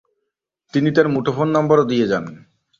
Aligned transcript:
তিনি 0.73 0.89
তাঁর 0.95 1.07
মুঠোফোন 1.07 1.47
নম্বরও 1.49 1.89
দিয়ে 1.91 2.05
যান। 2.07 2.25